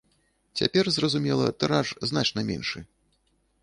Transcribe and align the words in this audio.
Цяпер, 0.61 0.85
зразумела, 0.95 1.53
тыраж 1.63 1.87
значна 2.13 2.49
меншы. 2.53 2.79